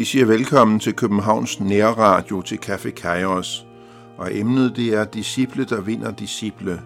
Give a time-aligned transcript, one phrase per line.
[0.00, 3.66] Vi siger velkommen til Københavns Nærradio til Café Kairos,
[4.18, 6.80] og emnet det er Disciple, der vinder disciple.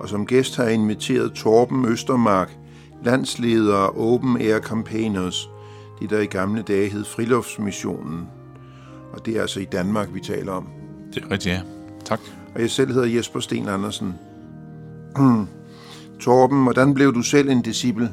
[0.00, 2.56] Og som gæst har jeg inviteret Torben Østermark,
[3.04, 5.48] landsleder af Open Air Campaigners,
[6.00, 8.26] det der i gamle dage hed Friluftsmissionen.
[9.12, 10.68] Og det er altså i Danmark, vi taler om.
[11.14, 11.60] Det er rigtigt, ja.
[12.04, 12.20] Tak.
[12.54, 14.14] Og jeg selv hedder Jesper Sten Andersen.
[16.20, 18.10] Torben, hvordan blev du selv en disciple?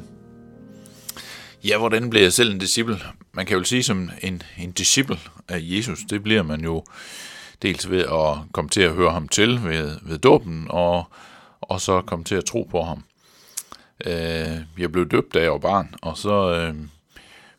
[1.64, 3.00] Ja, hvordan bliver jeg selv en disciple?
[3.32, 6.84] Man kan jo sige som en, en disciple af Jesus, det bliver man jo
[7.62, 11.04] dels ved at komme til at høre ham til ved, ved dåben, og,
[11.60, 13.04] og så komme til at tro på ham.
[14.06, 16.74] Øh, jeg blev døbt, da jeg var barn, og så øh,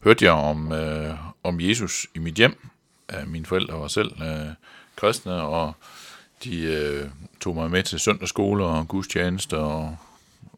[0.04, 2.68] hørte jeg om, øh, om Jesus i mit hjem.
[3.14, 4.48] Øh, mine forældre var selv øh,
[4.96, 5.74] kristne, og
[6.44, 7.10] de øh,
[7.42, 9.98] tog mig med til søndagsskole og gudstjeneste og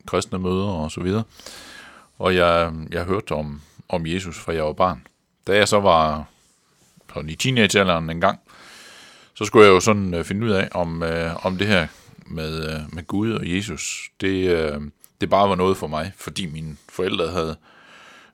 [0.06, 1.24] kristne møder og så videre.
[2.20, 5.08] Og jeg, jeg hørte om, om Jesus, fra jeg var barn.
[5.48, 6.26] Da jeg så var
[7.14, 8.40] sådan i teenagealderen en gang,
[9.34, 11.88] så skulle jeg jo sådan øh, finde ud af, om, øh, om det her
[12.26, 14.82] med, øh, med Gud og Jesus, det, øh,
[15.22, 17.56] det bare var noget for mig, fordi mine forældre havde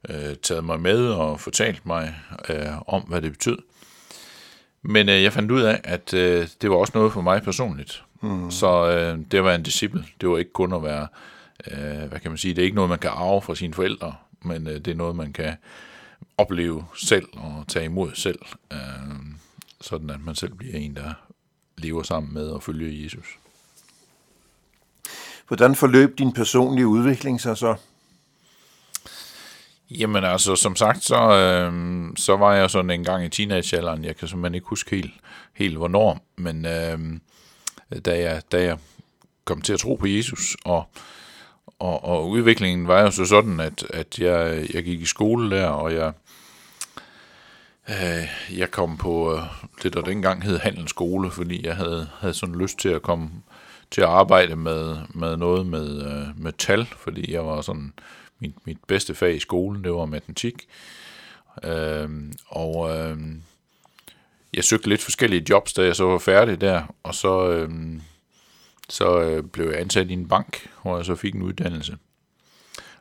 [0.10, 2.16] øh, taget mig med og fortalt mig
[2.50, 3.58] øh, om, hvad det betød.
[4.82, 8.04] Men øh, jeg fandt ud af, at øh, det var også noget for mig personligt.
[8.22, 8.52] Mm.
[8.52, 10.06] Så øh, det var en disciple.
[10.22, 11.08] Det var ikke kun at være,
[11.72, 14.16] øh, hvad kan man sige, det er ikke noget, man kan arve fra sine forældre,
[14.42, 15.56] men øh, det er noget, man kan
[16.38, 18.40] opleve selv og tage imod selv,
[18.74, 18.80] øh,
[19.82, 21.14] sådan at man selv bliver en, der
[21.78, 23.26] lever sammen med og følger Jesus.
[25.48, 27.76] Hvordan forløb din personlige udvikling sig så?
[29.90, 31.74] Jamen altså, som sagt, så, øh,
[32.18, 35.14] så var jeg sådan en gang i teenagealderen, jeg kan simpelthen ikke huske helt,
[35.54, 37.00] helt hvornår, men øh,
[38.06, 38.78] da, jeg, da jeg
[39.46, 40.88] kom til at tro på Jesus, og,
[41.80, 45.68] og, og udviklingen var jo så sådan, at, at jeg, jeg gik i skole der,
[45.68, 46.14] og jeg,
[47.90, 49.42] øh, jeg kom på øh,
[49.84, 53.30] det, der dengang hed handelsskole, fordi jeg havde, havde sådan lyst til at komme
[53.92, 57.94] til at arbejde med, med noget med, øh, med tal, fordi jeg var sådan
[58.40, 60.68] mit, mit bedste fag i skolen, det var matematik.
[61.64, 62.10] Øh,
[62.48, 63.18] og øh,
[64.54, 67.70] jeg søgte lidt forskellige jobs, da jeg så var færdig der, og så, Øh,
[68.92, 71.98] så øh, blev jeg ansat i en bank, hvor jeg så fik en uddannelse.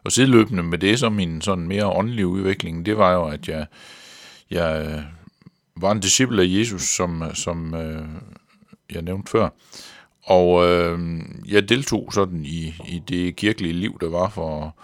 [0.05, 3.67] Og sideløbende med det, så min sådan mere åndelige udvikling, det var jo, at jeg,
[4.51, 5.03] jeg øh,
[5.77, 8.09] var en disciple af Jesus, som, som øh,
[8.93, 9.49] jeg nævnte før.
[10.23, 14.77] Og øh, jeg deltog sådan i, i det kirkelige liv, der var for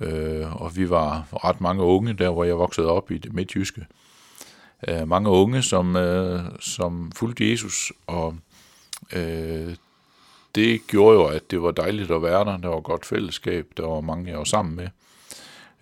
[0.00, 3.86] Øh, og vi var ret mange unge, der hvor jeg voksede op i det midtjyske.
[4.88, 8.36] Øh, mange unge, som, øh, som fulgte Jesus, og
[9.12, 9.74] øh,
[10.54, 12.56] det gjorde jo, at det var dejligt at være der.
[12.56, 14.88] Der var godt fællesskab, der var mange, jeg var sammen med.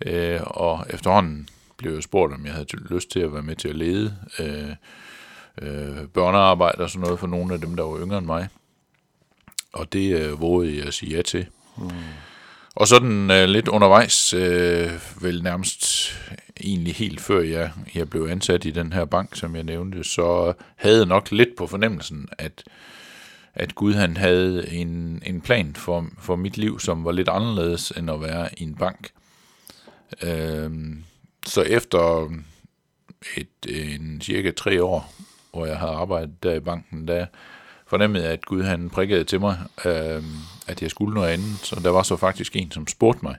[0.05, 3.67] Øh, og efterhånden blev jeg spurgt, om jeg havde lyst til at være med til
[3.67, 4.75] at lede øh,
[5.61, 8.47] øh, børnearbejde og sådan noget for nogle af dem, der var yngre end mig.
[9.73, 11.45] Og det øh, vågede jeg at sige ja til.
[11.77, 11.89] Mm.
[12.75, 16.13] Og sådan øh, lidt undervejs, øh, vel nærmest
[16.63, 20.53] egentlig helt før jeg, jeg blev ansat i den her bank, som jeg nævnte, så
[20.75, 22.63] havde jeg nok lidt på fornemmelsen, at,
[23.53, 27.91] at Gud han havde en, en plan for, for mit liv, som var lidt anderledes
[27.91, 29.09] end at være i en bank.
[30.23, 30.71] Øh,
[31.45, 32.29] så efter
[33.37, 33.47] et,
[33.95, 35.13] en cirka tre år,
[35.51, 37.25] hvor jeg havde arbejdet der i banken, der
[37.87, 40.23] fornemmede jeg, at Gud han prikkede til mig, øh,
[40.67, 41.57] at jeg skulle noget andet.
[41.63, 43.35] Så der var så faktisk en, som spurgte mig,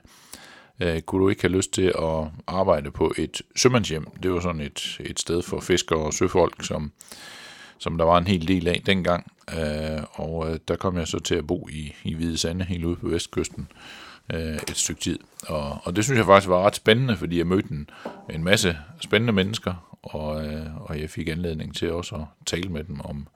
[0.79, 4.07] øh, kunne du ikke have lyst til at arbejde på et sømandshjem?
[4.23, 6.91] Det var sådan et, et sted for fiskere og søfolk, som,
[7.83, 9.31] som der var en hel del af dengang.
[9.53, 12.85] Øh, og øh, der kom jeg så til at bo i, i Hvide Sande, helt
[12.85, 13.67] ude på vestkysten,
[14.33, 15.19] øh, et stykke tid.
[15.47, 17.89] Og, og det synes jeg faktisk var ret spændende, fordi jeg mødte en,
[18.29, 22.83] en masse spændende mennesker, og, øh, og jeg fik anledning til også at tale med
[22.83, 23.27] dem om,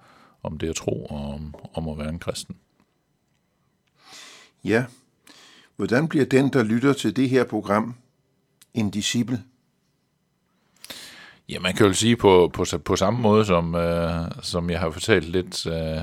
[0.43, 2.55] om det at tro og om, om at være en kristen.
[4.63, 4.85] Ja,
[5.75, 7.95] hvordan bliver den, der lytter til det her program,
[8.73, 9.43] en disciple?
[11.49, 14.89] Ja, man kan jo sige på, på, på samme måde, som, øh, som jeg har
[14.89, 16.01] fortalt lidt øh,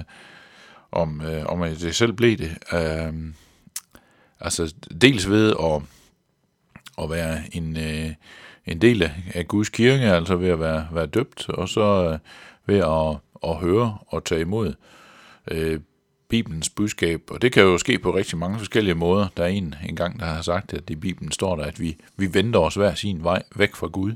[0.93, 2.59] om, øh, om, at det selv blev det.
[2.73, 3.13] Øh,
[4.41, 5.83] altså, dels ved at,
[7.03, 8.11] at være en, øh,
[8.67, 12.19] en del af Guds kirke, altså ved at være, være døbt, og så øh,
[12.67, 14.75] ved at at høre og tage imod
[15.51, 15.81] øh,
[16.29, 17.23] Bibelens budskab.
[17.31, 19.27] Og det kan jo ske på rigtig mange forskellige måder.
[19.37, 22.35] Der er en engang, der har sagt, at i Bibelen står der, at vi, vi
[22.35, 24.13] vender os hver sin vej væk fra Gud.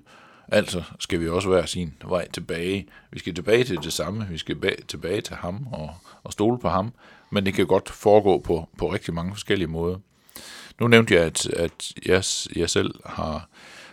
[0.49, 2.87] Altså skal vi også være sin vej tilbage.
[3.11, 4.27] Vi skal tilbage til det samme.
[4.31, 4.57] Vi skal
[4.89, 5.91] tilbage til ham og,
[6.23, 6.93] og stole på ham.
[7.31, 9.97] Men det kan godt foregå på, på rigtig mange forskellige måder.
[10.81, 12.25] Nu nævnte jeg, at, at jeg,
[12.57, 13.49] jeg selv har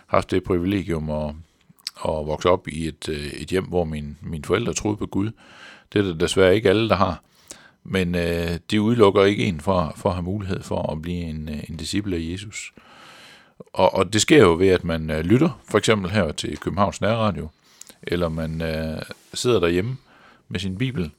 [0.06, 1.34] haft det privilegium at,
[2.04, 5.30] at vokse op i et, øh, et hjem, hvor min, mine forældre troede på Gud.
[5.92, 7.22] Det er der desværre ikke alle, der har.
[7.84, 11.48] Men øh, det udelukker ikke en for, for at have mulighed for at blive en,
[11.48, 12.72] øh, en disciple af Jesus.
[13.76, 17.00] Og, og det sker jo ved, at man øh, lytter, for eksempel her til Københavns
[17.00, 17.48] Nærradio,
[18.02, 19.02] eller man øh,
[19.34, 19.96] sidder derhjemme
[20.48, 21.10] med sin bibel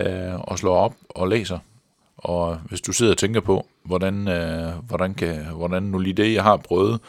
[0.00, 1.58] øh, og slår op og læser.
[2.16, 6.34] Og hvis du sidder og tænker på, hvordan, øh, hvordan, kan, hvordan nu lige det,
[6.34, 7.00] jeg har prøvet,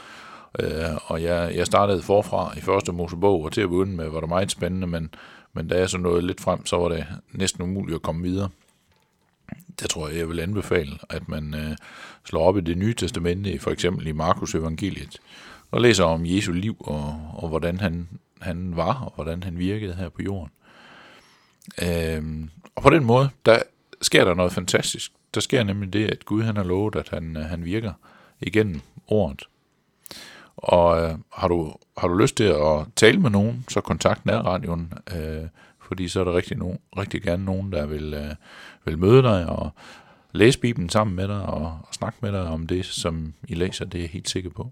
[0.60, 4.20] øh, og jeg, jeg startede forfra i første Mosebog, og til at begynde med var
[4.20, 5.14] det meget spændende, men,
[5.54, 8.50] men da jeg så nåede lidt frem, så var det næsten umuligt at komme videre.
[9.80, 11.76] Der tror jeg, jeg vil anbefale, at man øh,
[12.26, 15.18] slår op i det nye testamente, for eksempel i Markus evangeliet,
[15.72, 18.08] og læser om Jesu liv, og, og hvordan han,
[18.42, 20.52] han var, og hvordan han virkede her på jorden.
[21.84, 23.60] Øh, og på den måde, der
[24.02, 25.12] sker der noget fantastisk.
[25.34, 27.94] Der sker nemlig det, at Gud han har lovet, at han, øh, han virker
[28.42, 29.48] igennem ordet.
[30.58, 34.94] Og øh, har, du, har du lyst til at tale med nogen, så kontakt nærradioen,
[35.16, 35.48] øh,
[35.94, 38.36] fordi så er der rigtig, nogen, rigtig gerne nogen, der vil, øh,
[38.86, 39.72] vil møde dig og
[40.32, 43.86] læse Bibelen sammen med dig og, og snakke med dig om det, som I læser,
[43.86, 44.72] det er jeg helt sikker på.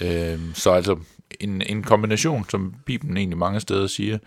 [0.00, 0.98] Øh, så altså
[1.40, 4.18] en, en kombination, som Bibelen egentlig mange steder siger,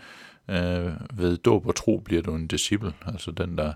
[0.48, 3.72] øh, ved dåb og tro bliver du en disciple, altså den der,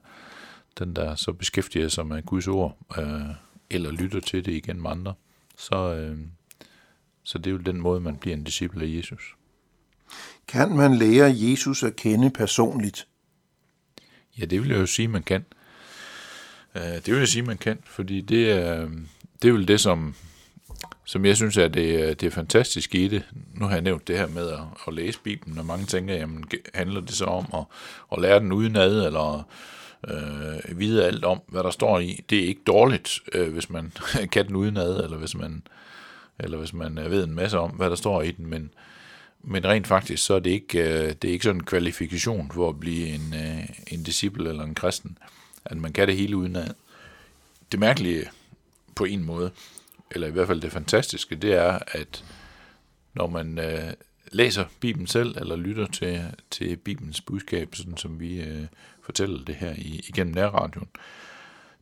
[0.78, 3.20] den der så beskæftiger sig med Guds ord, øh,
[3.70, 5.14] eller lytter til det igen med andre,
[5.56, 6.18] så, øh,
[7.24, 9.34] så det er jo den måde, man bliver en disciple af Jesus.
[10.50, 13.06] Kan man lære Jesus at kende personligt?
[14.38, 15.44] Ja, det vil jeg jo sige, man kan.
[16.74, 18.88] Øh, det vil jeg sige, man kan, fordi det er,
[19.42, 20.14] det er vel det, som,
[21.04, 23.22] som jeg synes er det, det er fantastisk i det.
[23.54, 26.44] Nu har jeg nævnt det her med at, at læse Bibelen, og mange tænker, jamen
[26.74, 27.64] handler det så om at,
[28.12, 29.48] at lære den udenad, eller
[30.08, 32.24] øh, vide alt om, hvad der står i.
[32.30, 33.92] Det er ikke dårligt, øh, hvis man
[34.32, 35.62] kan den udenad, eller hvis man,
[36.38, 38.70] eller hvis man øh, ved en masse om, hvad der står i den, men,
[39.42, 42.68] men rent faktisk, så er det ikke, øh, det er ikke sådan en kvalifikation for
[42.68, 45.18] at blive en, øh, en disciple eller en kristen,
[45.64, 46.74] at man kan det hele udenad.
[47.72, 48.24] Det mærkelige
[48.94, 49.50] på en måde,
[50.10, 52.24] eller i hvert fald det fantastiske, det er, at
[53.14, 53.92] når man øh,
[54.32, 58.66] læser Bibelen selv, eller lytter til, til Bibelens budskab, sådan som vi øh,
[59.02, 60.88] fortæller det her i, igennem nærradioen,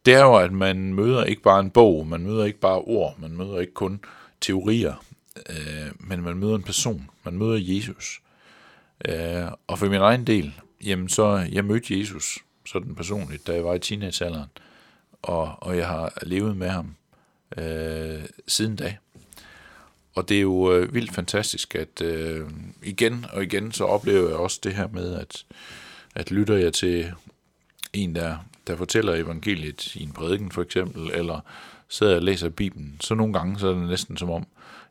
[0.06, 3.19] det er jo, at man møder ikke bare en bog, man møder ikke bare ord,
[3.19, 4.00] man møder ikke kun
[4.40, 5.05] teorier,
[5.50, 5.77] øh,
[6.08, 8.20] men man møder en person, man møder Jesus.
[9.08, 13.64] Øh, og for min egen del, jamen så, jeg mødte Jesus sådan personligt, da jeg
[13.64, 14.50] var i teenagealderen,
[15.22, 16.94] og, og jeg har levet med ham
[17.58, 18.96] øh, siden da.
[20.14, 22.46] Og det er jo øh, vildt fantastisk, at øh,
[22.82, 25.44] igen og igen, så oplever jeg også det her med, at,
[26.14, 27.12] at lytter jeg til
[27.93, 31.40] en, der, der fortæller evangeliet i en prædiken for eksempel, eller
[31.88, 34.46] sidder og læser Bibelen, så nogle gange så er det næsten som om,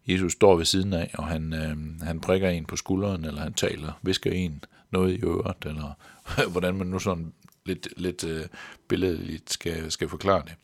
[0.08, 3.54] Jesus står ved siden af, og han, øh, han prikker en på skulderen, eller han
[3.54, 5.98] taler, visker en noget i øret, eller
[6.52, 7.34] hvordan man nu sådan
[7.66, 8.46] lidt, lidt øh,
[8.88, 10.56] billedligt skal, skal forklare det.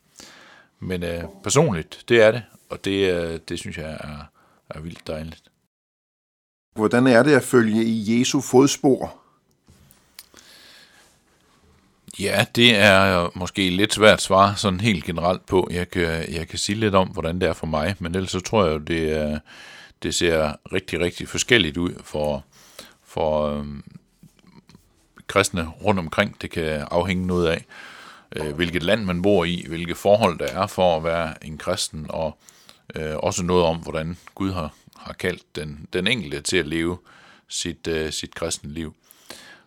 [0.79, 4.25] Men øh, personligt, det er det, og det, øh, det synes jeg er,
[4.69, 5.43] er vildt dejligt.
[6.75, 9.22] Hvordan er det at følge i Jesu fodspor?
[12.19, 15.67] Ja, det er måske lidt svært at svare sådan helt generelt på.
[15.71, 18.39] Jeg kan, jeg kan sige lidt om, hvordan det er for mig, men ellers så
[18.39, 19.39] tror jeg, det, er,
[20.03, 22.45] det ser rigtig, rigtig forskelligt ud for,
[23.05, 23.83] for øhm,
[25.27, 26.41] kristne rundt omkring.
[26.41, 27.65] Det kan afhænge noget af,
[28.35, 32.05] øh, hvilket land man bor i, hvilke forhold der er for at være en kristen,
[32.09, 32.37] og
[32.95, 36.97] øh, også noget om, hvordan Gud har, har kaldt den, den enkelte til at leve
[37.47, 38.95] sit, øh, sit kristne liv.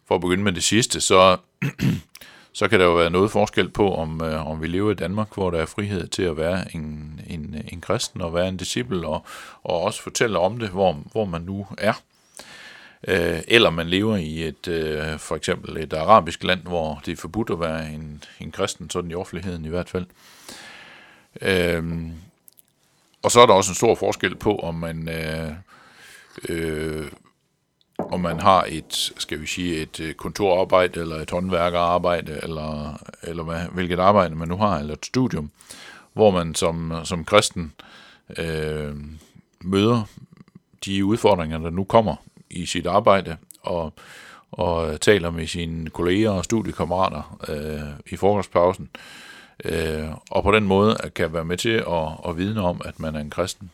[0.09, 1.37] For at begynde med det sidste, så
[2.57, 5.35] så kan der jo være noget forskel på, om, øh, om vi lever i Danmark,
[5.35, 9.07] hvor der er frihed til at være en, en, en kristen og være en disciple,
[9.07, 9.25] og,
[9.63, 11.93] og også fortælle om det, hvor, hvor man nu er.
[13.09, 17.17] Øh, eller man lever i et øh, for eksempel et arabisk land, hvor det er
[17.17, 20.07] forbudt at være en, en kristen, sådan i offentligheden i hvert fald.
[21.43, 21.85] Øh,
[23.23, 25.53] og så er der også en stor forskel på, om man øh,
[26.49, 27.07] øh,
[27.99, 33.43] om man har et, skal vi sige, et øh, kontorarbejde, eller et håndværkerarbejde, eller, eller
[33.43, 35.50] hvad, hvilket arbejde man nu har, eller et studium,
[36.12, 37.73] hvor man som, som kristen
[38.38, 38.95] øh,
[39.61, 40.03] møder
[40.85, 42.17] de udfordringer, der nu kommer
[42.50, 43.93] i sit arbejde, og,
[44.53, 48.88] og taler med sine kolleger og studiekammerater øh, i frokostpausen,
[49.65, 53.17] øh, og på den måde kan være med til at, at vidne om, at man
[53.17, 53.71] er en kristen.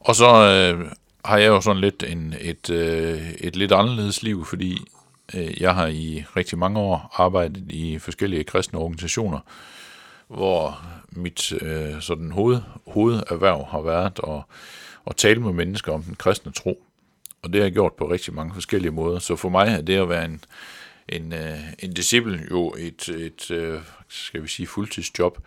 [0.00, 0.92] Og så øh,
[1.24, 4.78] har jeg jo sådan lidt en, et, øh, et lidt anderledes liv, fordi
[5.34, 9.38] øh, jeg har i rigtig mange år arbejdet i forskellige kristne organisationer,
[10.28, 14.42] hvor mit øh, sådan hoved, hovederhverv har været at,
[15.06, 16.84] at tale med mennesker om den kristne tro.
[17.42, 19.18] Og det har jeg gjort på rigtig mange forskellige måder.
[19.18, 20.44] Så for mig er det at være en,
[21.08, 25.38] en, øh, en disciple jo et, et øh, skal vi sige, fuldtidsjob,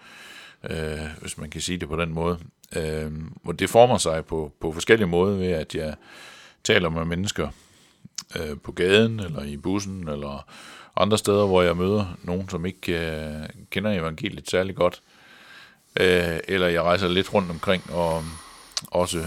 [0.69, 2.39] øh, hvis man kan sige det på den måde.
[2.75, 3.11] Øh,
[3.45, 5.95] og det former sig på, på forskellige måder ved, at jeg
[6.63, 7.47] taler med mennesker
[8.35, 10.47] øh, på gaden, eller i bussen, eller
[10.97, 15.01] andre steder, hvor jeg møder nogen, som ikke øh, kender evangeliet særlig godt.
[15.99, 18.25] Øh, eller jeg rejser lidt rundt omkring og øhm,
[18.87, 19.25] også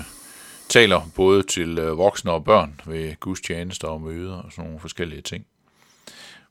[0.68, 5.22] taler både til øh, voksne og børn ved gudstjenester og møder og sådan nogle forskellige
[5.22, 5.46] ting.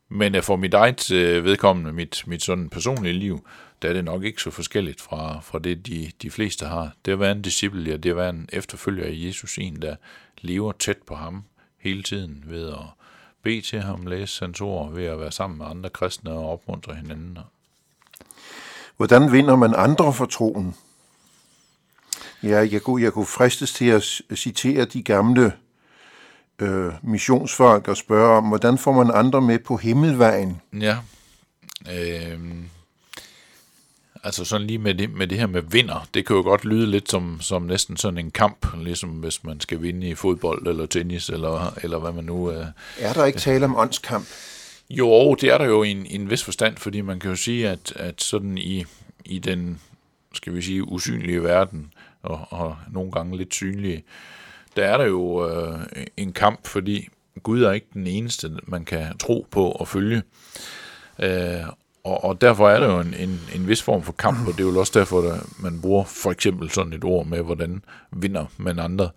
[0.08, 3.46] Men øh, for mit eget øh, vedkommende, mit, mit sådan personlige liv,
[3.82, 6.90] der er det nok ikke så forskelligt fra, fra det, de, de fleste har.
[7.04, 9.96] Det at være en disciple, ja, det at være en efterfølger af Jesus, en der
[10.40, 11.44] lever tæt på ham
[11.78, 12.84] hele tiden ved at
[13.42, 16.94] bede til ham, læse hans ord, ved at være sammen med andre kristne og opmuntre
[16.94, 17.38] hinanden.
[18.96, 20.74] Hvordan vinder man andre for troen?
[22.42, 24.02] Ja, jeg kunne, jeg kunne fristes til at
[24.34, 25.52] citere de gamle
[26.58, 30.60] øh, missionsfolk og spørge om, hvordan får man andre med på himmelvejen?
[30.80, 30.96] Ja,
[31.92, 32.40] øh,
[34.24, 36.86] altså sådan lige med det, med det her med vinder, det kan jo godt lyde
[36.86, 40.86] lidt som, som næsten sådan en kamp, ligesom hvis man skal vinde i fodbold eller
[40.86, 42.50] tennis, eller, eller hvad man nu...
[42.50, 42.66] Øh,
[42.98, 44.26] er der ikke tale om åndskamp?
[44.90, 47.36] Jo, det er der jo i en, i en vis forstand, fordi man kan jo
[47.36, 48.84] sige, at, at sådan i,
[49.24, 49.80] i den,
[50.34, 54.04] skal vi sige, usynlige verden, og, og nogle gange lidt synlige,
[54.76, 55.78] der er der jo øh,
[56.16, 57.08] en kamp, fordi
[57.42, 60.22] Gud er ikke den eneste, man kan tro på og følge.
[61.18, 61.64] Øh,
[62.04, 64.60] og, og derfor er der jo en, en, en vis form for kamp, og det
[64.60, 68.46] er jo også derfor, at man bruger for eksempel sådan et ord med, hvordan vinder
[68.56, 69.10] man andre.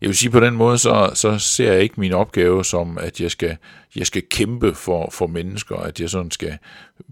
[0.00, 3.20] Jeg vil sige på den måde, så, så ser jeg ikke min opgave som, at
[3.20, 3.56] jeg skal,
[3.96, 6.58] jeg skal kæmpe for, for mennesker, at jeg sådan skal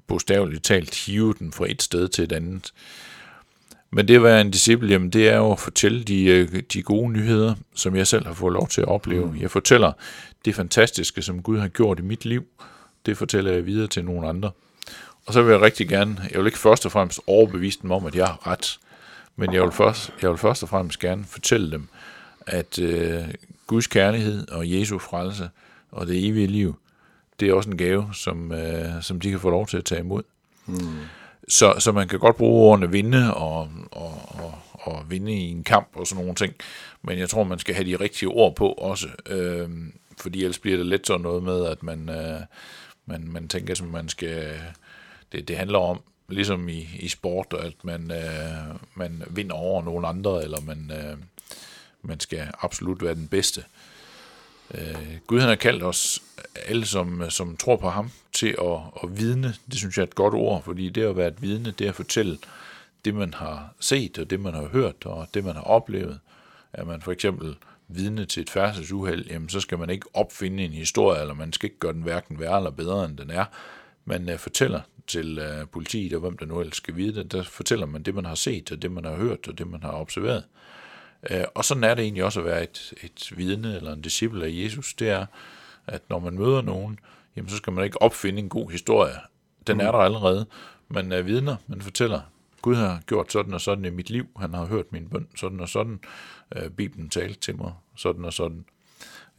[0.07, 2.73] bogstaveligt talt hive den fra et sted til et andet.
[3.91, 6.83] Men det at være en disciple, jamen det er jo at fortælle de, øh, de
[6.83, 9.27] gode nyheder, som jeg selv har fået lov til at opleve.
[9.27, 9.41] Mm.
[9.41, 9.93] Jeg fortæller
[10.45, 12.45] det fantastiske, som Gud har gjort i mit liv.
[13.07, 14.51] Det fortæller jeg videre til nogle andre.
[15.27, 18.07] Og så vil jeg rigtig gerne, jeg vil ikke først og fremmest overbevise dem om,
[18.07, 18.79] at jeg har ret,
[19.37, 21.89] men jeg vil først, jeg vil først og fremmest gerne fortælle dem,
[22.47, 23.25] at øh,
[23.67, 25.51] Guds kærlighed og Jesu frelse
[25.93, 26.77] og det evige liv,
[27.41, 30.01] det er også en gave, som, øh, som de kan få lov til at tage
[30.01, 30.23] imod.
[30.67, 30.99] Mm.
[31.49, 35.65] Så, så man kan godt bruge ordene vinde og, og, og, og vinde i en
[35.65, 36.55] kamp og sådan nogle ting,
[37.03, 39.71] men jeg tror, man skal have de rigtige ord på også, øh,
[40.21, 42.41] fordi ellers bliver det let sådan noget med, at man, øh,
[43.07, 44.61] man, man tænker, at man skal
[45.33, 50.09] det, det handler om, ligesom i, i sport, at man, øh, man vinder over nogle
[50.09, 51.17] andre, eller man, øh,
[52.03, 53.65] man skal absolut være den bedste.
[54.75, 56.23] Øh, Gud han har kaldt os
[56.67, 59.55] alle, som, som tror på ham, til at, at vidne.
[59.71, 61.89] Det synes jeg er et godt ord, fordi det at være et vidne, det er
[61.89, 62.39] at fortælle
[63.05, 66.21] det, man har set, og det, man har hørt, og det, man har oplevet.
[66.73, 67.57] At man for eksempel
[67.89, 71.67] vidne til et færdselsuheld, jamen så skal man ikke opfinde en historie, eller man skal
[71.67, 73.45] ikke gøre den hverken værre eller bedre, end den er.
[74.05, 77.43] Man uh, fortæller til uh, politiet, og hvem der nu ellers skal vide det, der
[77.43, 79.93] fortæller man det, man har set, og det, man har hørt, og det, man har
[79.93, 80.45] observeret.
[81.31, 84.47] Uh, og sådan er det egentlig også at være et, et vidne eller en disciple
[84.47, 84.95] af Jesus.
[84.95, 85.27] Det er,
[85.87, 86.99] at når man møder nogen,
[87.37, 89.15] jamen så skal man ikke opfinde en god historie.
[89.67, 89.93] Den er mm.
[89.93, 90.47] der allerede.
[90.89, 92.21] Man er vidner, man fortæller,
[92.63, 94.27] Gud har gjort sådan og sådan i mit liv.
[94.39, 96.01] Han har hørt min bøn sådan og sådan.
[96.57, 98.65] Uh, Bibelen talte til mig sådan og sådan.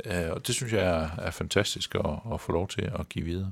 [0.06, 3.26] Uh, og det synes jeg er, er fantastisk at, at få lov til at give
[3.26, 3.52] videre.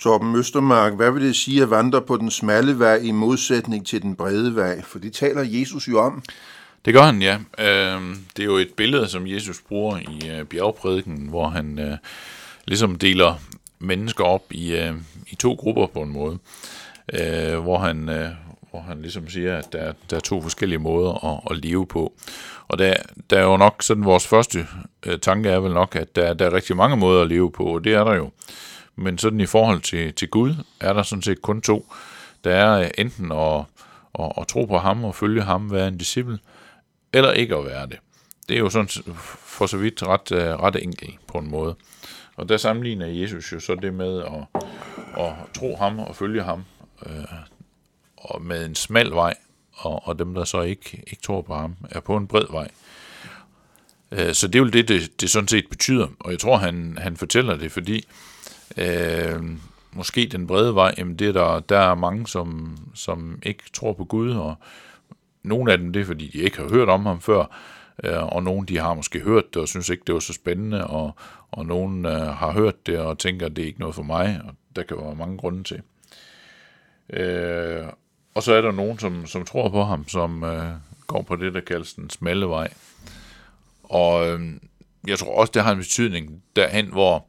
[0.00, 4.02] Torben Østermark, hvad vil det sige at vandre på den smalle vej i modsætning til
[4.02, 4.82] den brede vej?
[4.82, 6.22] For det taler Jesus jo om.
[6.84, 7.38] Det gør han, ja.
[7.58, 11.96] Øhm, det er jo et billede, som Jesus bruger i øh, bjergprædiken, hvor han øh,
[12.66, 13.34] ligesom deler
[13.78, 14.94] mennesker op i, øh,
[15.26, 16.38] i to grupper på en måde.
[17.62, 18.04] Hvor han,
[18.70, 22.12] hvor han ligesom siger, at der, der er to forskellige måder at, at leve på.
[22.68, 22.94] Og der,
[23.30, 24.66] der er jo nok sådan, vores første
[25.22, 27.84] tanke er vel nok, at der, der er rigtig mange måder at leve på, og
[27.84, 28.30] det er der jo.
[29.00, 31.92] Men sådan i forhold til, til Gud, er der sådan set kun to.
[32.44, 33.64] Der er øh, enten at,
[34.18, 36.38] at, at tro på ham og følge ham, være en disciple,
[37.12, 37.98] eller ikke at være det.
[38.48, 38.88] Det er jo sådan
[39.18, 41.74] for så vidt ret, øh, ret enkelt på en måde.
[42.36, 44.62] Og der sammenligner Jesus jo så det med at,
[45.24, 46.64] at tro ham og følge ham
[47.06, 47.24] øh,
[48.16, 49.34] og med en smal vej,
[49.72, 52.68] og, og dem, der så ikke, ikke tror på ham, er på en bred vej.
[54.12, 56.08] Øh, så det er jo det, det, det sådan set betyder.
[56.20, 58.29] Og jeg tror, han, han fortæller det, fordi Øh,
[58.76, 59.42] øh,
[59.92, 63.92] måske den brede vej, jamen det er der, der er mange, som, som ikke tror
[63.92, 64.54] på Gud, og
[65.42, 67.56] nogle af dem det er, fordi de ikke har hørt om ham før,
[68.04, 70.86] øh, og nogle de har måske hørt det og synes ikke, det var så spændende,
[70.86, 71.14] og,
[71.50, 74.54] og nogle øh, har hørt det og tænker, det er ikke noget for mig, og
[74.76, 75.82] der kan være mange grunde til.
[77.12, 77.86] Øh,
[78.34, 80.70] og så er der nogen, som, som tror på ham, som øh,
[81.06, 82.72] går på det, der kaldes den smalle vej.
[83.82, 84.40] Og øh,
[85.06, 87.26] jeg tror også, det har en betydning derhen, hvor,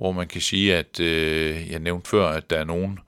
[0.00, 2.98] hvor man kan sige, at øh, jeg nævnte før, at der er nogen,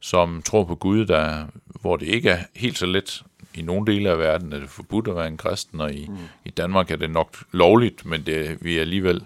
[0.00, 1.46] som tror på Gud, der,
[1.80, 3.22] hvor det ikke er helt så let.
[3.54, 6.16] I nogle dele af verden er det forbudt at være en kristen, og i, mm.
[6.44, 9.22] i Danmark er det nok lovligt, men det, vi er alligevel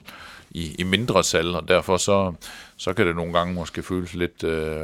[0.50, 2.32] i, i mindre sal, og derfor så,
[2.76, 4.78] så kan det nogle gange måske føles lidt, øh,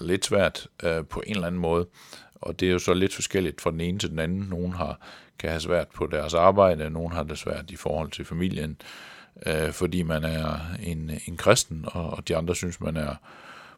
[0.00, 1.86] lidt svært øh, på en eller anden måde.
[2.34, 4.46] Og det er jo så lidt forskelligt fra den ene til den anden.
[4.50, 4.98] Nogen har,
[5.38, 8.76] kan have svært på deres arbejde, nogen har det svært i forhold til familien,
[9.46, 13.14] øh, fordi man er en, en kristen, og, og de andre synes, man er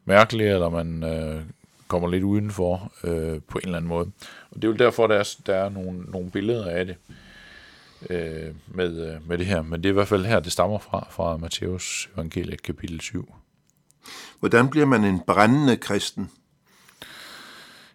[0.04, 1.42] mærkelig, eller man øh,
[1.88, 4.10] kommer lidt udenfor øh, på en eller anden måde.
[4.50, 6.96] Og det er jo derfor, der er, der er nogle, nogle billeder af det
[8.10, 9.62] øh, med, øh, med det her.
[9.62, 13.34] Men det er i hvert fald her, det stammer fra, fra Matthæus evangeliet kapitel 7.
[14.38, 16.30] Hvordan bliver man en brændende kristen?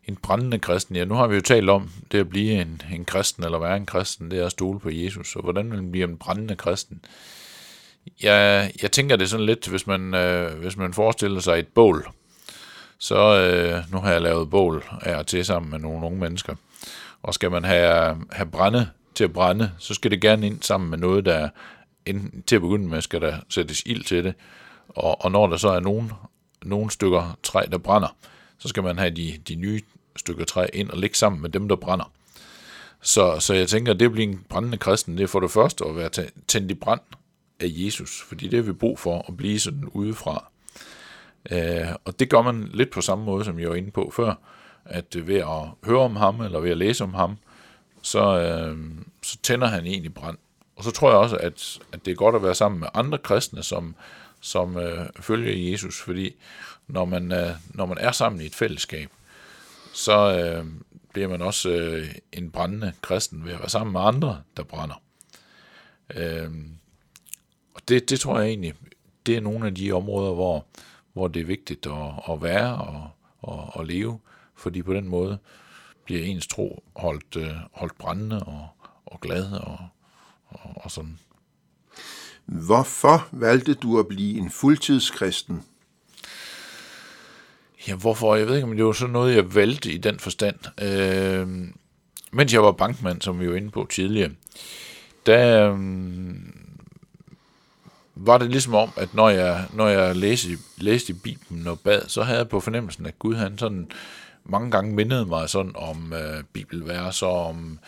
[0.06, 3.06] En brændende kristen, ja, nu har vi jo talt om det at blive en, en
[3.06, 5.36] kristen, eller være en kristen, det er at stole på Jesus.
[5.36, 7.02] Og hvordan man bliver en brændende kristen?
[8.24, 12.08] Jeg, jeg tænker det sådan lidt, hvis man, øh, hvis man forestiller sig et bål,
[12.98, 16.56] så øh, nu har jeg lavet bål af og til sammen med nogle unge mennesker.
[17.24, 20.90] Og skal man have, have brænde til at brænde, så skal det gerne ind sammen
[20.90, 21.50] med noget, der
[22.06, 24.34] enten til at begynde med, skal der sættes ild til det.
[24.90, 26.10] Og, og når der så er nogle,
[26.62, 28.16] nogle stykker træ, der brænder,
[28.60, 29.82] så skal man have de, de nye
[30.16, 32.12] stykker træ ind og lægge sammen med dem, der brænder.
[33.02, 35.86] Så, så jeg tænker, at det bliver en brændende kristen, det er for det første
[35.86, 36.10] at være
[36.48, 37.02] tændt i brand
[37.64, 40.52] af Jesus, fordi det har vi brug for at blive sådan udefra.
[41.52, 44.34] Øh, og det gør man lidt på samme måde, som jeg var inde på før,
[44.86, 47.38] at øh, ved at høre om ham, eller ved at læse om ham,
[48.02, 48.78] så, øh,
[49.24, 50.38] så tænder han egentlig brand.
[50.76, 53.18] Og så tror jeg også, at, at det er godt at være sammen med andre
[53.18, 53.96] kristne, som,
[54.42, 56.36] som øh, følger Jesus, fordi
[56.88, 59.10] når man, øh, når man er sammen i et fællesskab,
[59.94, 60.66] så øh,
[61.14, 65.02] bliver man også øh, en brændende kristen ved at være sammen med andre, der brænder.
[66.16, 66.52] Øh,
[67.88, 68.74] det, det tror jeg egentlig,
[69.26, 70.66] det er nogle af de områder, hvor,
[71.14, 73.10] hvor det er vigtigt at, at være og,
[73.42, 74.20] og, og leve,
[74.56, 75.38] fordi på den måde
[76.06, 78.68] bliver ens tro holdt, øh, holdt brændende og,
[79.06, 79.78] og glad og,
[80.48, 81.20] og, og sådan.
[82.46, 85.64] Hvorfor valgte du at blive en fuldtidskristen?
[87.88, 88.36] Ja, hvorfor?
[88.36, 90.82] Jeg ved ikke, om det var sådan noget, jeg valgte i den forstand.
[90.82, 91.48] Øh,
[92.32, 94.32] mens jeg var bankmand, som vi var inde på tidligere,
[95.26, 95.80] der øh,
[98.16, 102.02] var det ligesom om, at når jeg, når jeg læste, læste i Bibelen og bad,
[102.08, 103.88] så havde jeg på fornemmelsen, at Gud han sådan
[104.46, 107.80] mange gange mindede mig sådan om øh, bibelverser, om,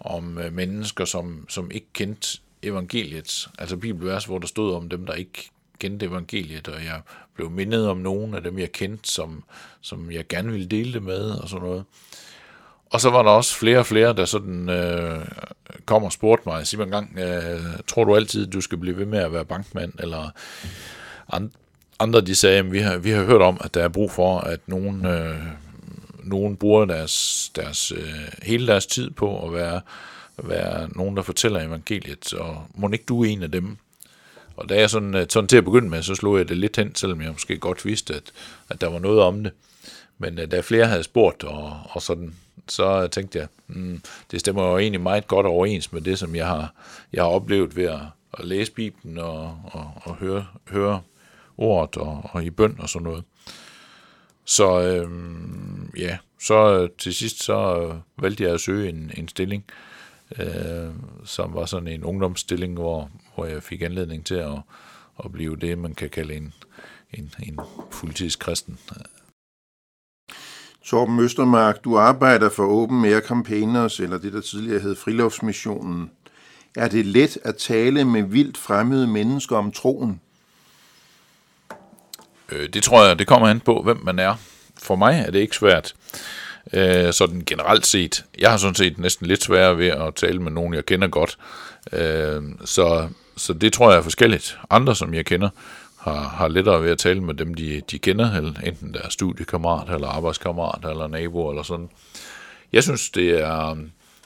[0.00, 5.06] om øh, mennesker, som, som ikke kendte evangeliet, altså bibelvers, hvor der stod om dem,
[5.06, 7.00] der ikke kendte evangeliet, og jeg
[7.34, 9.44] blev mindet om nogen af dem, jeg kendte, som,
[9.80, 11.84] som jeg gerne ville dele det med, og sådan noget.
[12.90, 15.26] Og så var der også flere og flere, der sådan øh,
[15.86, 19.18] kom og spurgte mig, Simon Gang, øh, tror du altid, du skal blive ved med
[19.18, 20.30] at være bankmand, eller
[21.98, 24.38] andre de sagde, at vi har, vi har hørt om, at der er brug for,
[24.38, 25.36] at nogen, øh,
[26.22, 29.80] nogen bruger deres, deres, øh, hele deres tid på at være,
[30.42, 33.76] være nogen, der fortæller evangeliet, og må ikke du er en af dem?
[34.56, 36.76] Og da jeg sådan, øh, sådan til at begynde med, så slog jeg det lidt
[36.76, 38.32] hen, selvom jeg måske godt vidste, at,
[38.70, 39.52] at der var noget om det.
[40.18, 42.34] Men uh, da flere havde spurgt, og, og sådan,
[42.68, 46.46] så tænkte jeg, mm, det stemmer jo egentlig meget godt overens med det, som jeg
[46.46, 46.74] har,
[47.12, 48.00] jeg har oplevet ved at,
[48.38, 51.00] at læse Bibelen og, og, og høre, høre
[51.58, 53.24] ordet og, og i bøn og sådan noget.
[54.44, 55.10] Så øh,
[55.98, 59.64] ja, så øh, til sidst så øh, valgte jeg at søge en, en stilling,
[60.38, 60.90] øh,
[61.24, 64.58] som var sådan en ungdomsstilling, hvor, hvor jeg fik anledning til at,
[65.24, 66.54] at blive det, man kan kalde en,
[67.12, 68.78] en, en fuldtidskristen.
[70.84, 76.10] Torben Østermark, du arbejder for Open Air Campaigners, eller det, der tidligere hed Friluftsmissionen.
[76.76, 80.20] Er det let at tale med vildt fremmede mennesker om troen?
[82.52, 84.34] Øh, det tror jeg, det kommer an på, hvem man er.
[84.82, 85.94] For mig er det ikke svært.
[86.72, 88.24] Øh, sådan generelt set.
[88.38, 91.38] Jeg har sådan set næsten lidt sværere ved at tale med nogen, jeg kender godt.
[91.92, 94.58] Øh, så, så det tror jeg er forskelligt.
[94.70, 95.48] Andre, som jeg kender,
[96.04, 99.94] har, har lettere ved at tale med dem, de, de kender, eller enten deres studiekammerat,
[99.94, 101.88] eller arbejdskammerat, eller nabo, eller sådan.
[102.72, 103.76] Jeg synes, det er...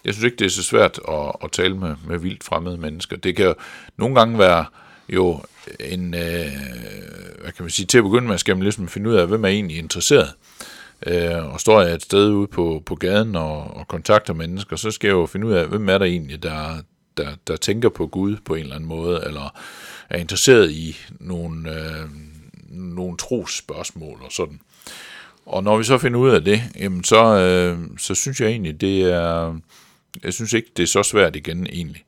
[0.05, 3.17] Jeg synes ikke, det er så svært at, at tale med, med vildt fremmede mennesker.
[3.17, 3.55] Det kan jo
[3.97, 4.65] nogle gange være
[5.09, 5.41] jo
[5.81, 6.53] en, øh,
[7.41, 9.45] hvad kan man sige, til at begynde med, skal man ligesom finde ud af, hvem
[9.45, 10.29] er egentlig interesseret.
[11.07, 14.91] Øh, og står jeg et sted ude på, på gaden og, og kontakter mennesker, så
[14.91, 16.75] skal jeg jo finde ud af, hvem er der egentlig, der,
[17.17, 19.59] der, der tænker på Gud på en eller anden måde, eller
[20.11, 22.09] er interesseret i nogle, øh,
[22.71, 24.61] nogle trosspørgsmål og sådan.
[25.47, 28.81] Og når vi så finder ud af det, jamen så, øh, så synes jeg egentlig,
[28.81, 29.61] det er,
[30.25, 32.05] Jeg synes ikke, det er så svært igen egentlig.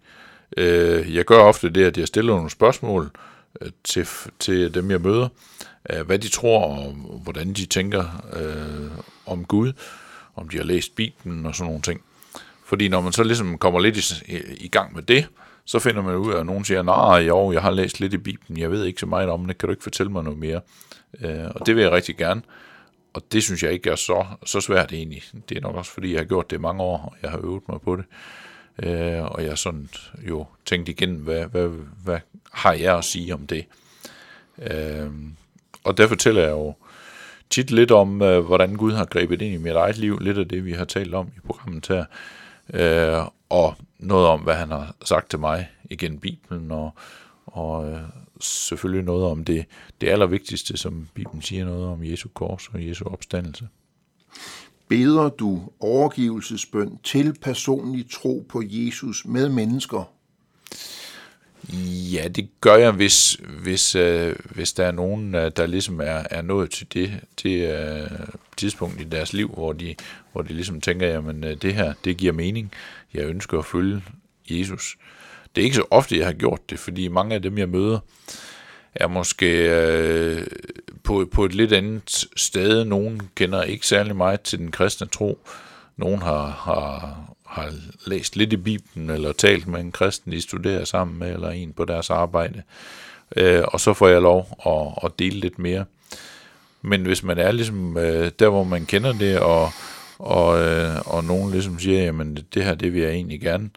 [0.57, 3.11] Øh, jeg gør ofte det, at jeg stiller nogle spørgsmål
[3.61, 4.09] øh, til,
[4.39, 5.29] til dem, jeg møder,
[5.91, 8.91] øh, hvad de tror og hvordan de tænker øh,
[9.27, 9.73] om Gud,
[10.37, 12.01] om de har læst Bibelen og sådan nogle ting.
[12.65, 13.97] Fordi når man så ligesom kommer lidt
[14.29, 15.27] i, i gang med det,
[15.65, 18.19] så finder man ud af, at nogen siger, nej, jo, jeg har læst lidt i
[18.19, 20.61] Bibelen, jeg ved ikke så meget om det, kan du ikke fortælle mig noget mere?
[21.21, 22.43] Øh, og det vil jeg rigtig gerne.
[23.15, 25.23] Og det synes jeg ikke er så, så svært egentlig.
[25.49, 27.39] Det er nok også, fordi jeg har gjort det i mange år, og jeg har
[27.39, 28.05] øvet mig på det.
[28.83, 29.89] Øh, og jeg har sådan
[30.29, 31.69] jo tænkt igen, hvad, hvad,
[32.05, 32.19] hvad
[32.53, 33.65] har jeg at sige om det?
[34.63, 35.11] Øh,
[35.85, 36.75] og der fortæller jeg jo
[37.51, 40.49] tit lidt om, øh, hvordan Gud har grebet ind i mit eget liv, lidt af
[40.49, 42.05] det, vi har talt om i programmet her,
[42.75, 46.91] øh, og noget om, hvad han har sagt til mig igen Bibelen, og,
[47.47, 48.01] og øh,
[48.41, 49.65] selvfølgelig noget om det,
[50.01, 53.69] det allervigtigste, som Bibelen siger noget om Jesu kors og Jesu opstandelse.
[54.89, 60.13] Beder du overgivelsesbøn til personlig tro på Jesus med mennesker?
[62.13, 66.23] Ja, det gør jeg, hvis, hvis, øh, hvis der er nogen, øh, der ligesom er,
[66.31, 68.11] er nået til det, det øh,
[68.57, 69.95] tidspunkt i deres liv, hvor de,
[70.33, 72.73] hvor de ligesom tænker, jamen øh, det her, det giver mening.
[73.15, 74.03] Jeg ønsker at følge
[74.51, 74.97] Jesus.
[75.55, 77.99] Det er ikke så ofte, jeg har gjort det, fordi mange af dem, jeg møder,
[78.95, 80.47] er måske øh,
[81.05, 82.85] på, på et lidt andet sted.
[82.85, 85.39] Nogen kender ikke særlig meget til den kristne tro.
[85.97, 87.73] Nogen har, har, har
[88.07, 91.73] læst lidt i Bibelen, eller talt med en kristen, de studerer sammen med, eller en
[91.73, 92.63] på deres arbejde.
[93.37, 95.85] Øh, og så får jeg lov at, at dele lidt mere.
[96.83, 99.73] Men hvis man er ligesom øh, der, hvor man kender det, og,
[100.21, 103.71] og, øh, og nogen ligesom siger, jamen det her, det vil jeg egentlig gerne,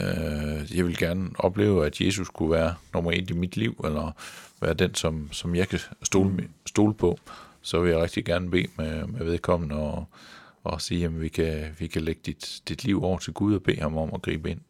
[0.00, 4.12] øh, jeg vil gerne opleve, at Jesus kunne være nummer et i mit liv, eller
[4.60, 7.18] være den, som, som jeg kan stole, stole på,
[7.62, 10.04] så vil jeg rigtig gerne bede med, med vedkommende og,
[10.64, 13.62] og sige, at vi kan, vi kan lægge dit, dit liv over til Gud og
[13.62, 14.60] bede ham om at gribe ind.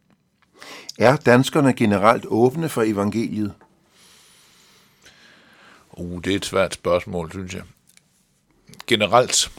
[0.98, 3.54] Er danskerne generelt åbne for evangeliet?
[5.92, 7.62] Uh, det er et svært spørgsmål, synes jeg.
[8.86, 9.50] Generelt,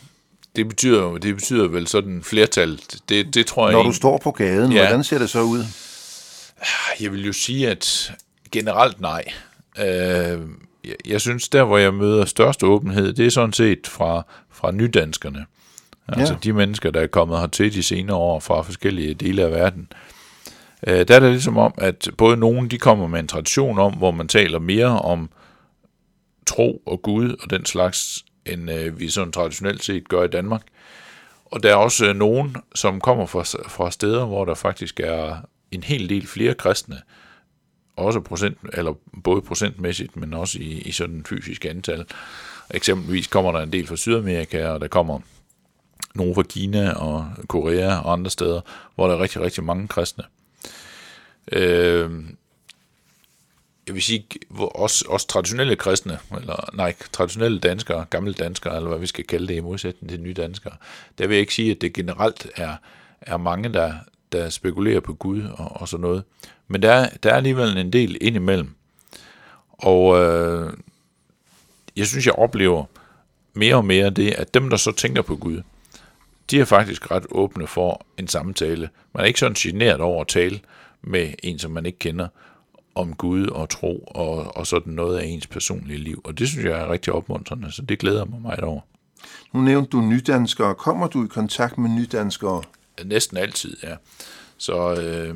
[0.55, 2.79] det betyder, det betyder vel sådan flertal.
[3.09, 4.79] Det, det tror jeg Når du står på gaden, ja.
[4.79, 5.63] hvordan ser det så ud?
[6.99, 8.13] Jeg vil jo sige, at
[8.51, 9.23] generelt nej.
[9.79, 9.85] Øh,
[10.83, 14.71] jeg, jeg synes, der hvor jeg møder størst åbenhed, det er sådan set fra, fra
[14.71, 15.45] nydanskerne.
[16.07, 16.39] Altså ja.
[16.43, 19.87] de mennesker, der er kommet hertil de senere år fra forskellige dele af verden.
[20.87, 23.93] Øh, der er det ligesom om, at både nogen, de kommer med en tradition om,
[23.93, 25.29] hvor man taler mere om
[26.47, 30.61] tro og Gud og den slags, end øh, vi sådan traditionelt set gør i Danmark.
[31.45, 35.37] Og der er også øh, nogen, som kommer fra, fra steder, hvor der faktisk er
[35.71, 37.01] en hel del flere kristne,
[37.95, 42.05] også procent, eller både procentmæssigt, men også i, i sådan fysisk antal.
[42.73, 45.19] Eksempelvis kommer der en del fra Sydamerika, og der kommer
[46.15, 48.61] nogle fra Kina og Korea og andre steder,
[48.95, 50.23] hvor der er rigtig, rigtig mange kristne.
[51.51, 52.11] Øh,
[53.91, 54.25] jeg vil sige,
[54.57, 59.47] også, også traditionelle kristne, eller nej, traditionelle danskere, gamle danskere, eller hvad vi skal kalde
[59.47, 60.73] det i modsætning til nye danskere,
[61.17, 62.75] der vil jeg ikke sige, at det generelt er,
[63.21, 63.93] er mange, der,
[64.31, 66.23] der spekulerer på Gud og, og sådan noget.
[66.67, 68.75] Men der, der er alligevel en del indimellem.
[69.71, 70.73] Og øh,
[71.95, 72.85] jeg synes, jeg oplever
[73.53, 75.61] mere og mere det, at dem, der så tænker på Gud,
[76.51, 78.89] de er faktisk ret åbne for en samtale.
[79.13, 80.59] Man er ikke sådan generet over at tale
[81.01, 82.27] med en, som man ikke kender,
[82.95, 86.21] om Gud og tro og, og sådan noget af ens personlige liv.
[86.23, 88.81] Og det synes jeg er rigtig opmuntrende, så det glæder mig meget over.
[89.53, 90.75] Nu nævnte du nydanskere.
[90.75, 92.63] Kommer du i kontakt med nydanskere?
[93.05, 93.95] Næsten altid, ja.
[94.57, 95.35] Så, øh,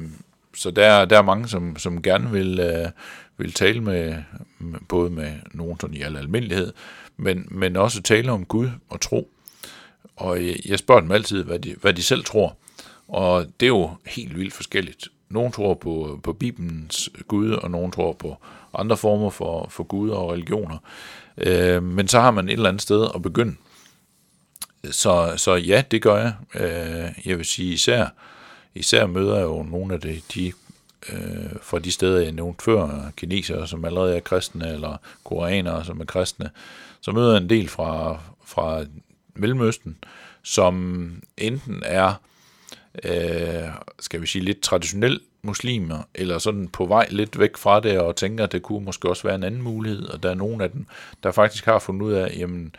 [0.55, 2.89] så der, der er mange, som, som gerne vil, øh,
[3.37, 4.15] vil tale med,
[4.59, 6.73] med, både med nogen sådan i al almindelighed,
[7.17, 9.31] men, men også tale om Gud og tro.
[10.15, 12.57] Og jeg, jeg spørger dem altid, hvad de, hvad de selv tror.
[13.07, 15.07] Og det er jo helt vildt forskelligt.
[15.35, 18.37] Nogle tror på, på Bibelens Gud, og nogle tror på
[18.73, 20.77] andre former for, for Gud og religioner.
[21.37, 23.55] Øh, men så har man et eller andet sted at begynde.
[24.91, 26.33] Så, så ja, det gør jeg.
[26.55, 28.07] Øh, jeg vil sige især,
[28.75, 30.51] især møder jeg jo nogle af de, de
[31.09, 36.01] øh, fra de steder, jeg nævnte før, kinesere, som allerede er kristne, eller koreanere, som
[36.01, 36.49] er kristne,
[37.01, 38.83] så møder jeg en del fra, fra
[39.33, 39.97] Mellemøsten,
[40.43, 40.75] som
[41.37, 42.13] enten er
[43.03, 47.99] øh, skal vi sige, lidt traditionel muslimer, eller sådan på vej lidt væk fra det,
[47.99, 50.61] og tænker, at det kunne måske også være en anden mulighed, og der er nogen
[50.61, 50.85] af dem,
[51.23, 52.75] der faktisk har fundet ud af, jamen,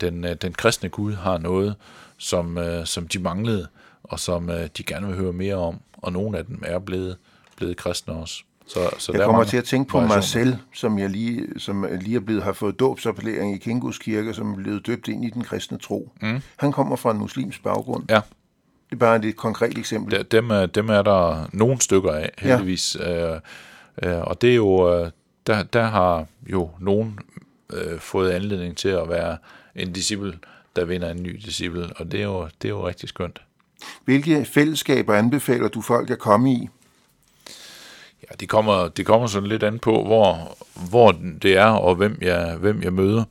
[0.00, 1.74] den, øh, den kristne Gud har noget,
[2.18, 3.66] som, øh, som de manglede,
[4.02, 7.16] og som øh, de gerne vil høre mere om, og nogle af dem er blevet,
[7.56, 8.42] blevet kristne også.
[8.66, 11.86] Så, så jeg der kommer til at tænke på mig selv, som jeg lige, som
[12.00, 15.30] lige er blevet, har fået dåbsappellering i Kingus Kirke, som er blevet døbt ind i
[15.30, 16.12] den kristne tro.
[16.22, 16.40] Mm.
[16.56, 18.04] Han kommer fra en muslimsk baggrund.
[18.10, 18.20] Ja
[18.94, 20.26] Det er bare et konkret eksempel.
[20.30, 22.96] Dem, er, dem er der nogle stykker af, heldigvis.
[23.00, 23.34] Ja.
[23.34, 23.40] Øh,
[24.02, 25.10] øh, og det er jo, øh,
[25.46, 27.18] der, der har jo nogen
[27.72, 29.36] øh, fået anledning til at være
[29.74, 30.38] en disciple,
[30.76, 33.40] der vinder en ny disciple, og det er jo, det er jo rigtig skønt.
[34.04, 36.68] Hvilke fællesskaber anbefaler du folk at komme i?
[38.22, 40.56] Ja, det kommer, det kommer sådan lidt an på, hvor,
[40.88, 43.24] hvor det er, og hvem jeg, hvem jeg møder.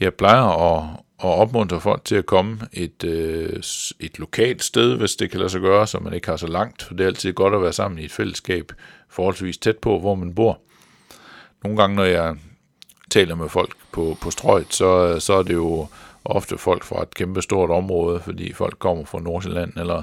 [0.00, 0.84] Jeg plejer at,
[1.18, 3.62] og opmuntre folk til at komme et, øh,
[4.00, 6.82] et lokalt sted, hvis det kan lade sig gøre, så man ikke har så langt,
[6.82, 8.72] for det er altid godt at være sammen i et fællesskab,
[9.08, 10.60] forholdsvis tæt på, hvor man bor.
[11.64, 12.36] Nogle gange, når jeg
[13.10, 15.86] taler med folk på, på strøget, så, så er det jo
[16.24, 20.02] ofte folk fra et kæmpe stort område, fordi folk kommer fra Nordsjælland eller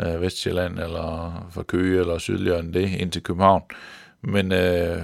[0.00, 3.62] øh, Vestjylland eller fra Køge eller sydligere end det ind til København.
[4.22, 5.02] Men øh,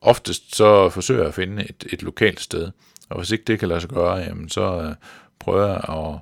[0.00, 2.70] oftest så forsøger jeg at finde et, et lokalt sted,
[3.12, 4.94] og hvis ikke det kan lade sig gøre, jamen så øh,
[5.38, 6.14] prøver jeg at,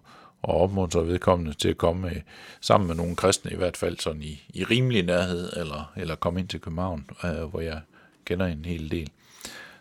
[0.48, 2.16] at opmuntre vedkommende til at komme med,
[2.60, 6.40] sammen med nogle kristne i hvert fald sådan i, i rimelig nærhed, eller, eller komme
[6.40, 7.80] ind til København, øh, hvor jeg
[8.24, 9.10] kender en hel del.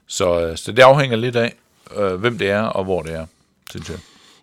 [0.08, 1.56] Så, øh, så det afhænger lidt af,
[1.98, 3.26] øh, hvem det er og hvor det er,
[3.70, 3.98] synes jeg.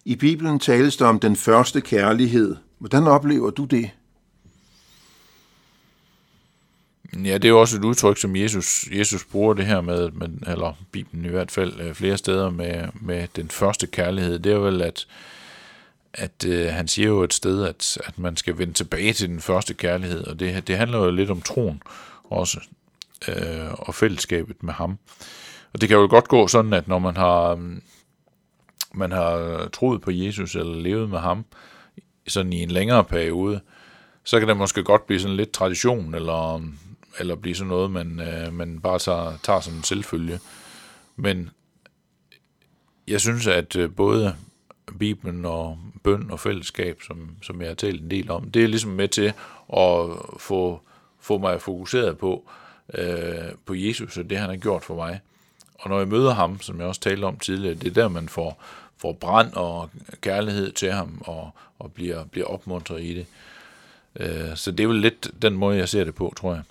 [0.05, 2.57] I Bibelen tales der om den første kærlighed.
[2.79, 3.91] Hvordan oplever du det?
[7.25, 10.29] Ja, det er jo også et udtryk, som Jesus, Jesus bruger det her med, med,
[10.47, 14.39] eller Bibelen i hvert fald øh, flere steder med, med den første kærlighed.
[14.39, 15.07] Det er vel, at,
[16.15, 19.41] at øh, han siger jo et sted, at, at man skal vende tilbage til den
[19.41, 21.83] første kærlighed, og det, det handler jo lidt om troen
[22.25, 22.61] også,
[23.29, 24.99] øh, og fællesskabet med ham.
[25.73, 27.59] Og det kan jo godt gå sådan, at når man har, øh,
[28.95, 31.45] man har troet på Jesus eller levet med ham,
[32.29, 33.61] sådan i en længere periode,
[34.25, 36.63] så kan det måske godt blive sådan lidt tradition, eller,
[37.19, 40.41] eller blive sådan noget, man, øh, man bare tager, tager som en selvfølge.
[41.17, 41.51] Men
[43.09, 44.37] jeg synes, at øh, både
[44.99, 48.69] Bibelen og bøn og fællesskab, som, som jeg har talt en del om, det er
[48.69, 49.33] ligesom med til
[49.73, 50.81] at få,
[51.21, 52.49] få mig fokuseret på,
[52.95, 55.21] øh, på Jesus og det, han har gjort for mig.
[55.75, 58.29] Og når jeg møder ham, som jeg også talte om tidligere, det er der, man
[58.29, 58.63] får,
[58.99, 63.27] får brand og kærlighed til ham og, og bliver, bliver opmuntret i det.
[64.21, 66.63] Øh, så det er vel lidt den måde, jeg ser det på, tror jeg.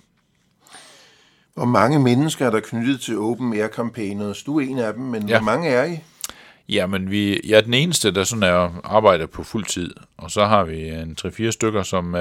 [1.56, 4.42] Hvor mange mennesker er der knyttet til Open Air Campaigners?
[4.42, 5.38] Du er en af dem, men ja.
[5.38, 5.98] hvor mange er I?
[6.68, 10.44] Jamen, vi, jeg er den eneste, der sådan er arbejder på fuld tid, og så
[10.44, 12.14] har vi en 3-4 stykker, som,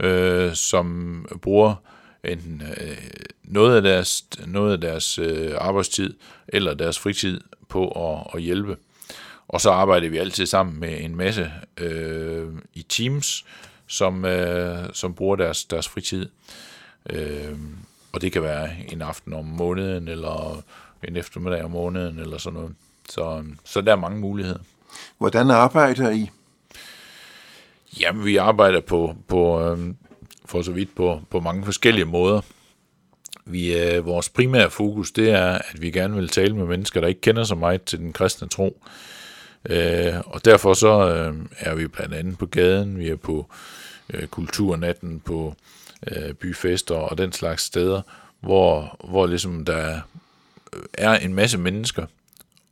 [0.00, 1.74] øh, som bruger
[2.24, 2.96] enten øh,
[3.44, 6.14] noget af deres, noget af deres øh, arbejdstid
[6.48, 8.76] eller deres fritid på at, at hjælpe.
[9.48, 13.44] Og så arbejder vi altid sammen med en masse øh, i teams,
[13.86, 16.28] som, øh, som bruger deres, deres fritid.
[17.10, 17.56] Øh,
[18.12, 20.62] og det kan være en aften om måneden, eller
[21.08, 22.74] en eftermiddag om måneden, eller sådan noget.
[23.08, 24.58] Så, så der er mange muligheder.
[25.18, 26.30] Hvordan arbejder I?
[28.00, 29.94] Jamen, vi arbejder på, på øh,
[30.44, 32.40] for så vidt på, på mange forskellige måder.
[33.44, 37.08] Vi, øh, vores primære fokus, det er, at vi gerne vil tale med mennesker, der
[37.08, 38.82] ikke kender så meget til den kristne tro.
[39.64, 43.46] Øh, og derfor så øh, er vi blandt andet på gaden, vi er på
[44.14, 45.54] øh, kulturnatten, på
[46.06, 48.02] øh, byfester og den slags steder,
[48.40, 50.00] hvor, hvor ligesom der
[50.92, 52.06] er en masse mennesker,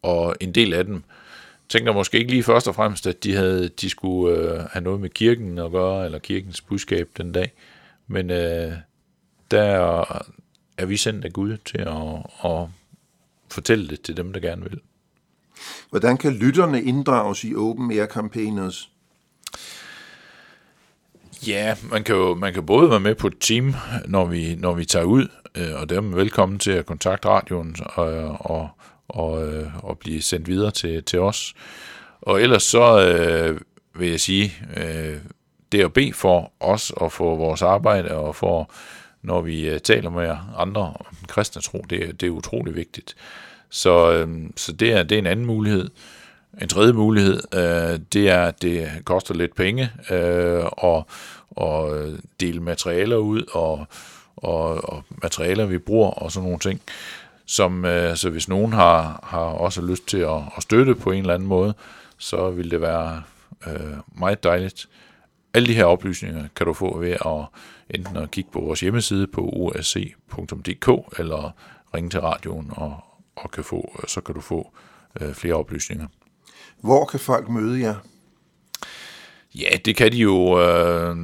[0.03, 1.03] og en del af dem
[1.69, 5.01] tænker måske ikke lige først og fremmest, at de, havde, de skulle øh, have noget
[5.01, 7.53] med kirken at gøre, eller kirkens budskab den dag.
[8.07, 8.73] Men øh,
[9.51, 10.05] der
[10.79, 12.69] er vi sendt af Gud til at, at
[13.51, 14.81] fortælle det til dem, der gerne vil.
[15.91, 18.91] Hvordan kan lytterne inddrages i Open Air Campaigners?
[21.47, 23.75] Ja, man kan jo man kan både være med på et team,
[24.07, 27.77] når vi, når vi tager ud, øh, og dem er velkommen til at kontakte radioen
[27.81, 28.69] og, og,
[29.09, 31.55] og, øh, og blive sendt videre til, til os.
[32.23, 33.61] Og ellers så øh,
[33.95, 35.17] vil jeg sige, øh,
[35.73, 38.71] det at bede for os og for vores arbejde og for,
[39.23, 43.17] når vi øh, taler med andre om kristne tro, det, det er utrolig vigtigt.
[43.71, 45.91] Så, øh, så det, er, det er en anden mulighed.
[46.63, 51.07] En tredje mulighed, øh, det er, at det koster lidt penge øh, og,
[51.51, 52.07] og
[52.41, 53.87] dele materialer ud og,
[54.37, 56.81] og, og materialer, vi bruger og sådan nogle ting.
[57.47, 61.21] Som, øh, så hvis nogen har, har også lyst til at, at støtte på en
[61.21, 61.75] eller anden måde,
[62.19, 63.23] så vil det være
[63.67, 64.89] øh, meget dejligt.
[65.55, 69.27] Alle de her oplysninger kan du få ved at enten at kigge på vores hjemmeside
[69.27, 71.51] på usc.dk eller
[71.95, 73.01] ringe til radioen og,
[73.37, 74.73] og kan få, så kan du få
[75.21, 76.07] øh, flere oplysninger.
[76.81, 77.95] Hvor kan folk møde jer?
[79.55, 80.61] Ja, det kan de jo.
[80.61, 81.17] Øh,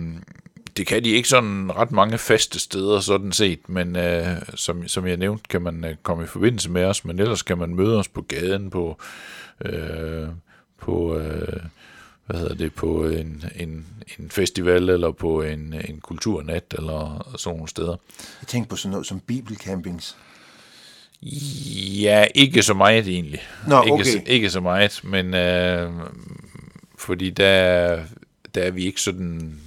[0.76, 5.06] det kan de ikke sådan ret mange faste steder sådan set, men øh, som, som
[5.06, 7.98] jeg nævnte, kan man øh, komme i forbindelse med os, men ellers kan man møde
[7.98, 8.98] os på gaden, på,
[9.64, 10.28] øh,
[10.80, 11.60] på øh,
[12.26, 13.86] hvad hedder det, på en, en,
[14.18, 17.96] en festival eller på en, en kulturnat eller sådan nogle steder.
[18.40, 20.16] Jeg tænker på sådan noget som bibelcampings.
[22.02, 23.40] Ja, ikke så meget egentlig.
[23.68, 23.92] Nå, okay.
[23.92, 25.92] ikke, så, ikke så meget, men øh,
[26.96, 28.04] fordi der,
[28.54, 29.60] der er vi ikke sådan,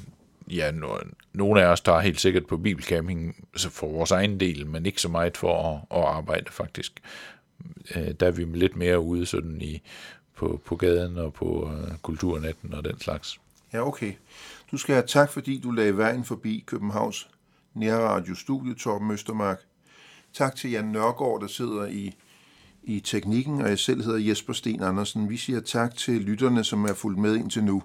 [0.51, 0.97] ja, no,
[1.33, 5.01] nogle af os tager helt sikkert på bibelcamping altså for vores egen del, men ikke
[5.01, 6.91] så meget for at, at arbejde faktisk.
[7.95, 9.81] Øh, der er vi lidt mere ude sådan i,
[10.35, 13.39] på, på gaden og på øh, kulturnetten og den slags.
[13.73, 14.13] Ja, okay.
[14.71, 17.27] Du skal have tak, fordi du lagde vejen forbi Københavns
[17.73, 19.61] Nærradio Studie, Torben Østermark.
[20.35, 22.15] Tak til Jan Nørgaard, der sidder i,
[22.83, 25.29] i teknikken, og jeg selv hedder Jesper Sten Andersen.
[25.29, 27.83] Vi siger tak til lytterne, som er fulgt med indtil nu.